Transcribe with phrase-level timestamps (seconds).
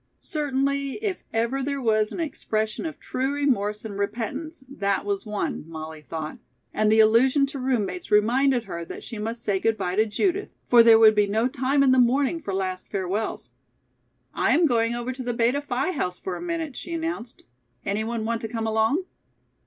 [0.19, 5.63] Certainly, if ever there was an expression of true remorse and repentance, that was one,
[5.67, 6.39] Molly thought,
[6.73, 10.49] and the allusion to roommates reminded her that she must say good bye to Judith,
[10.67, 13.51] for there would be no time in the morning for last farewells.
[14.33, 17.43] "I am going over to the Beta Phi house for a minute," she announced.
[17.85, 19.03] "Any one want to come along?"